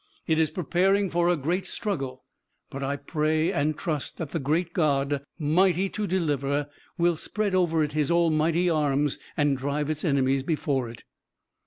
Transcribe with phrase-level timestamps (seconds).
[0.25, 2.23] It is preparing for a great struggle,
[2.71, 7.83] but I pray and trust that the great God, mighty to deliver, will spread over
[7.83, 11.03] it His Almighty arms and drive its enemies before it.